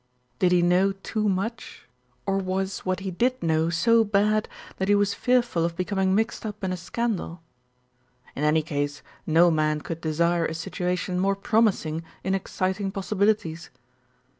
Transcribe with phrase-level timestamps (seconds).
[0.39, 1.87] Did he know too much,
[2.25, 6.43] or was what he did know so bad that he was fearful of becoming mixed
[6.43, 7.43] up in a scandal?
[8.35, 13.69] In any case no man could desire a situation more promising in exciting possibilities.